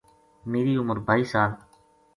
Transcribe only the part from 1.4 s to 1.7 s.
ل